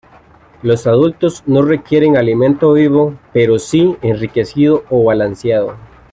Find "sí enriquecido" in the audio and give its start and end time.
3.59-4.83